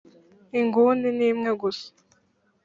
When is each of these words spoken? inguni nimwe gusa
inguni 0.59 1.07
nimwe 1.17 1.51
gusa 1.61 1.87